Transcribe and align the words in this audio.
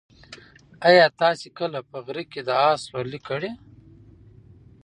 ایا 0.87 1.05
تاسي 1.21 1.47
کله 1.57 1.79
په 1.89 1.97
غره 2.05 2.23
کې 2.31 2.41
د 2.47 2.49
اس 2.65 2.81
سورلۍ 2.87 3.19
کړې؟ 3.27 3.51